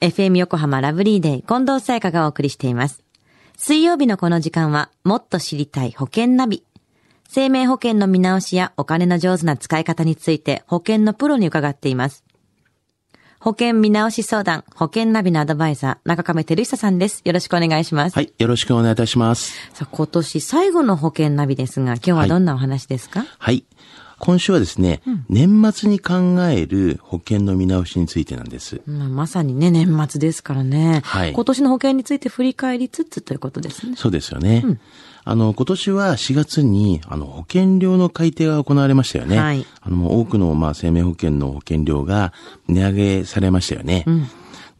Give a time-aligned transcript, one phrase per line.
[0.00, 3.02] FM 横浜ラブリーデー近藤沙耶香がお送りしています。
[3.56, 6.62] 水曜日のこの時間は、もっと知りたい保険ナビ。
[7.28, 12.22] 生命保険の見直しやお金の上手な使い方について保険のプロに伺っています。
[13.40, 17.22] 保険見直し相談、保険ナビのアドバイザー、中亀照久さんです。
[17.24, 18.14] よろしくお願いします。
[18.14, 18.32] はい。
[18.38, 19.52] よろしくお願いいたします。
[19.74, 23.64] さあ、今年最後の保険ナビですが、今日はどんなお話ですか、はい。
[24.18, 26.14] 今週はですね、年末に考
[26.50, 28.80] える保険の見直しについてなんです。
[28.86, 31.02] まあ、まさにね、年末ですからね。
[31.04, 33.94] はい今年の保険について振り返りつつということですね。
[33.96, 34.64] そうですよね。
[35.24, 39.38] あの、今年は4月に、あの、保険料の改定が行われましたよね。
[39.38, 42.32] はいあの、多くの、まあ、生命保険の保険料が
[42.66, 44.04] 値上げされましたよね。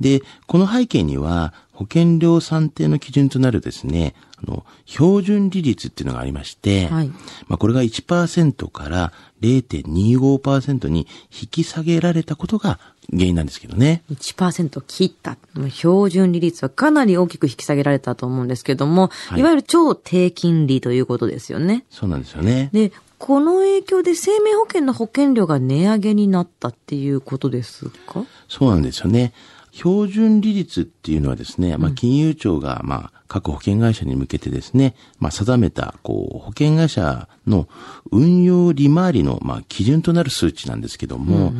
[0.00, 7.08] で、この背景には、保険料算定の基準となるですね、あの、標準利率っていうのがありまして、はい
[7.46, 12.80] まあ、これが1%から0.25%に引き下げられたことが
[13.12, 14.02] 原因なんですけどね。
[14.10, 15.36] 1%切った。
[15.70, 21.84] 標準利率はかなり大きく引き下げられたと思うんですけども、はいい、わゆる超低金利ということですよね。
[21.90, 22.70] そうなんですよね。
[22.72, 28.24] で、この影響で生命保険の保険料が値上げになったっていうことですか？
[28.48, 29.32] そうなんですよね。
[29.78, 37.68] 標準利率っていうのはですね、まあ、金融庁が、まあ、各保険会社に向けてですね、まあ、定めた、こう、保険会社の
[38.10, 41.52] 運用利回りの、まあ、基準となる数値なんですけども、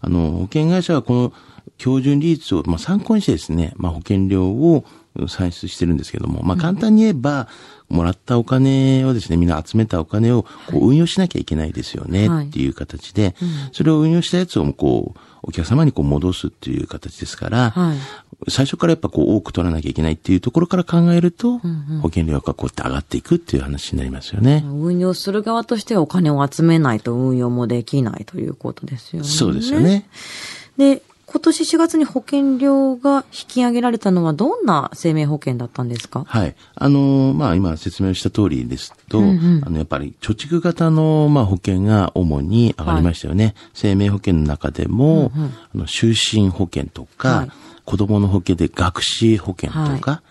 [0.00, 1.32] あの、保険会社はこの
[1.76, 4.84] 標準利率を、まあ、参考にしてですね、まあ、保険料を
[5.26, 7.48] 算出してるんですけども、まあ、簡単に言えば、
[7.88, 12.46] もらったお金をですね、みんな集めたお金をこう運用しなきゃいけないですよね、はい。
[12.46, 13.34] っていう形で、
[13.72, 17.96] それを運用したやつをこう、お客様にこう戻すっていう形ですから、はい
[18.48, 21.58] 最初からやっぱこう多く取らなきゃいけないっていうところから考えると、
[22.02, 24.62] 保険料がこうやって上がっていくっていう話になりますよね。
[24.66, 29.28] 運用する側としてはお金を集めないと運用もできないということですよね。
[29.28, 30.06] そうですよね。
[30.76, 36.24] で、今年4月に保険料が引き上げられたのはどんな生命保険だったんですか？
[36.26, 36.54] はい。
[36.76, 39.62] あのーまあ、今説明した通りですと、うんうん。
[39.66, 43.54] あの、やっぱり貯蓄型の、まあ、保険が主に上がりましたよね。
[43.74, 45.32] 生命保険の中でも、
[45.74, 47.50] あの、就寝保険とか、はい。
[47.84, 50.22] 子供の保険で学資保険とか、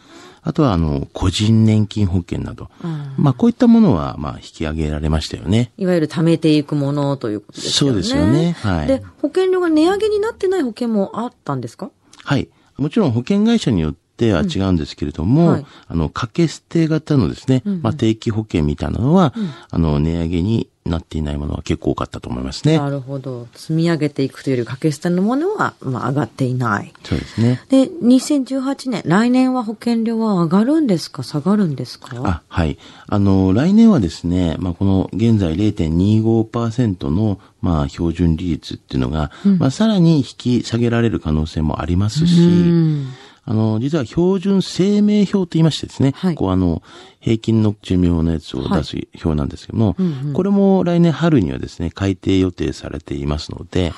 [0.47, 2.69] あとは、あの、個人年金保険など、
[3.17, 5.72] まあ、こういったものは、まあ、引き上げられましたよね。
[5.78, 7.94] いわゆる貯めていくものということですよね。
[7.94, 8.51] そうですよね。
[8.59, 8.88] はい。
[8.88, 11.89] で、保険料が値上げになってない保険もあったんですか？
[12.23, 12.47] はい。
[12.78, 15.51] もちろん保険会社によっては違うんですけれども、うん。
[15.53, 15.66] はい。
[15.88, 19.34] あの、掛け捨て型のですね、まあ、定期保険みたいなのは、
[19.72, 22.78] あの、値上げになっていないものは結構多かったと思いますね。
[22.78, 23.47] なるほど。
[23.56, 26.94] 積み上げていくというより掛け捨てのものは、まあ、上がっていない。
[27.03, 27.59] そうですね。
[27.69, 31.23] で、2018年、来年は保険料は上がるんですか？
[31.23, 32.09] 下がるんですか？
[32.23, 32.78] あ、はい。
[33.07, 43.07] あの、来年はですね、まあ、この現在0.25%の、まあ、標準利率っていうのが、まあ、さらに引き下げられる可能性もありますし、うん。
[43.47, 46.35] あの、実は標準生命表と言いましてですね、はい。
[46.35, 46.81] こうあの、
[47.19, 50.33] 平均の寿命のやつを出す表なんですけども、うんうん。
[50.33, 53.94] これも来年春にはですね、改定予定されていますので、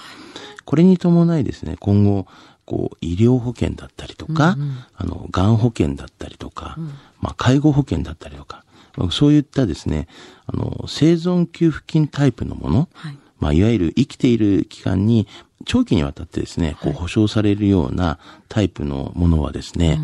[0.66, 2.28] これに伴いですね、今後、
[2.66, 4.58] こう、医療保険だったりとか、
[4.96, 6.76] あの、がん保険だったりとか、
[7.22, 8.66] まあ、介護保険だったりとか、
[8.98, 10.08] まあそういったですね、
[10.48, 15.28] あの、生存給付金タイプのもの、はいまあ、いわゆる生きている期間に
[15.66, 20.00] 長期にわたってですね、こう保証されるようなタイプのものはですね、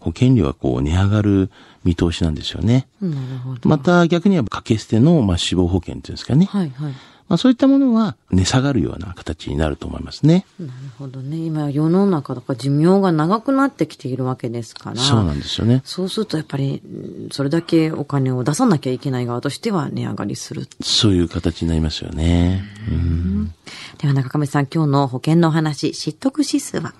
[0.00, 1.50] 保険料はこう値上がる
[1.84, 2.86] 見通しなんですよね。
[3.00, 3.68] なるほど。
[3.68, 6.46] また逆には掛け捨ての、まあ、死亡保険っていうんですかね。
[6.46, 6.94] はいはい。
[7.26, 10.44] まあ、そういったものは値下がるような形になると思いますね。
[10.60, 11.38] なるほどね。
[11.38, 14.96] 今世の中だから寿命が長くなってきているわけですから。
[14.96, 15.80] そうなんですよね。
[15.84, 16.88] そうするとやっぱり、う
[17.26, 20.68] んそれだけお金を出さなきゃいけない側としては値上がりする。
[20.82, 22.62] そういう形になりますよね。
[22.90, 23.54] うん
[23.98, 26.92] では中亀さん、今日の保険のお話、知得指数は？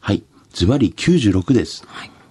[0.00, 0.22] はい。
[0.52, 1.84] ズバリ96です。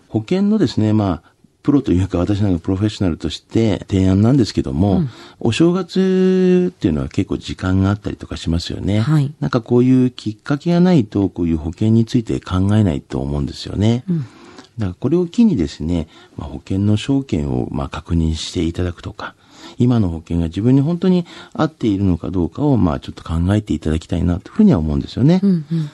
[0.08, 1.32] 保険のですね、まあ、
[1.70, 5.04] プロというか私なんかプロフェッショナルとして提案なんですけども、
[5.40, 9.02] お正月っていうのは結構時間があったりとかしますよね。
[9.02, 14.04] はいなんかこういうきっかけがないと、こういう保険について考えないと思うんですよね。
[14.80, 16.08] だからこれを機にですね、
[16.38, 19.36] まあ、保険の証券をまあ確認していただくとか、
[19.78, 25.40] 今の保険が自分に本当に合っているのかどうかをまあちょっと考えていただきたいなというふうには思うんですよね。
[25.44, 25.90] うんうん。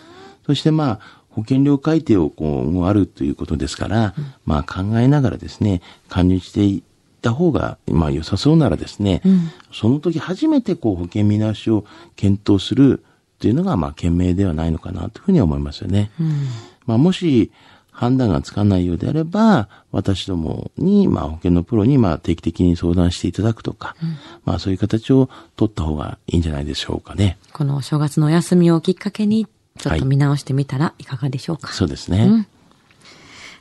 [0.46, 4.16] そしてまあ、保険料改定をこう、もうあるということですから、
[4.46, 6.84] まあ考えながらですね、加入していっ
[7.22, 11.84] た方が、まあ良さそうならですね、うんその時初めてこう保険見直しを
[12.16, 13.04] 検討する
[13.36, 16.12] っていうのがまあ賢明ではないのかなというふうには思いますよね。
[16.18, 16.48] うん
[16.86, 17.52] まあもし
[17.92, 23.96] 判断がつかないようであれば、私どもに、まあ保険のプロにまあ定期的に相談していただくとか、
[24.44, 27.38] まあそういう形を取った方がいいんじゃないでしょうかね。
[27.54, 29.48] このお正月のお休みをきっかけに、
[29.80, 31.74] ちょっと見直してみたらいかがでしょうか。
[31.74, 32.48] そうですね。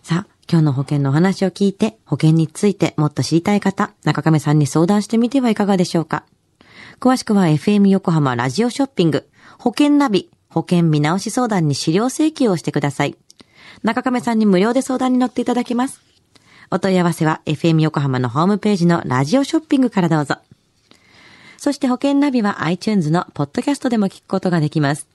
[0.03, 6.25] さあ、今日の保険のお話を聞いて、保険についてもっと知りたい方、中亀さんに相談してみてはいかがでしょうか。
[7.01, 9.29] 詳しくは FM 横浜ラジオショッピング、
[9.59, 13.17] 保険ナビ、保険見直し相談に資料請求をしてください。
[13.83, 16.01] 中亀さんに無料で相談に乗っていただけます。
[16.71, 20.37] お問い合わせは FM 横浜のホームページのラジオショッピングからどうぞ。
[21.57, 25.14] そして保険ナビは iTunes のポッドキャストでも聞くことができます。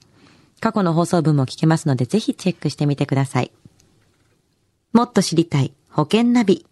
[0.60, 3.50] 過去の放送分も聞けますのでぜひチェックしてみてください。
[4.92, 6.66] もっと知りたい保険ナビ。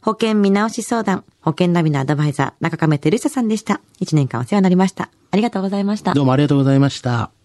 [0.00, 3.80] 保険見直し相談、保険ナビのアドバイザー、中亀照久さんでした。
[3.98, 5.10] 一年間お世話になりました。
[5.30, 6.14] ありがとうございました。
[6.14, 7.37] どうもありがとうございました。